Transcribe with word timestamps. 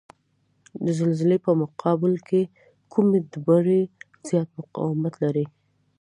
د 0.85 0.87
زلزلې 0.99 1.37
په 1.45 1.51
مقابل 1.61 2.13
کې 2.27 2.41
کومې 2.93 3.17
ډبرې 3.31 3.81
زیات 4.27 4.49
مقاومت 4.59 5.13
لري؟ 5.23 5.45